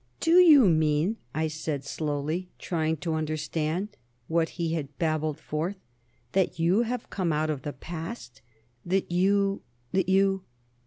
[0.19, 5.75] "Do you mean," I said slowly, trying to understand what he had babbled forth,
[6.31, 8.41] "that you have come out of the past?
[8.83, 9.61] That you...
[9.91, 10.43] that you...."